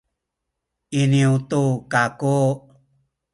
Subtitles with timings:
[1.01, 2.35] iniyu tu kaku